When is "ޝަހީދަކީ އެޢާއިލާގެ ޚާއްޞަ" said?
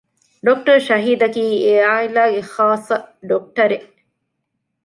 0.87-2.97